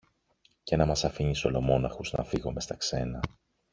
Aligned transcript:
Και 0.63 0.75
να 0.75 0.85
μας 0.85 1.03
αφήνεις 1.05 1.45
ολομόναχους 1.45 2.11
να 2.13 2.23
φύγομε 2.23 2.59
στα 2.59 2.75
ξένα! 2.75 3.19